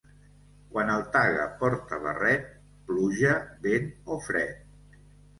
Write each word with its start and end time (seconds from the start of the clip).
Quan 0.75 0.87
el 0.93 1.01
Taga 1.15 1.43
porta 1.59 1.99
barret, 2.05 2.47
pluja, 2.87 3.35
vent 3.67 3.85
o 4.15 4.17
fred. 4.29 4.65